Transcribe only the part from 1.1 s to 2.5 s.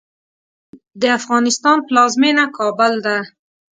افغانستان پلازمېنه